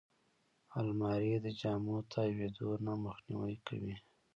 [0.79, 3.95] الماري د جامو تاویدو نه مخنیوی کوي